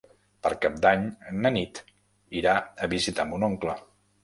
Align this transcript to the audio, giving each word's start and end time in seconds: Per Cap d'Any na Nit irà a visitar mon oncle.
Per 0.45 0.51
Cap 0.63 0.79
d'Any 0.85 1.05
na 1.43 1.51
Nit 1.59 1.83
irà 2.41 2.57
a 2.59 2.91
visitar 2.97 3.29
mon 3.35 3.49
oncle. 3.53 3.79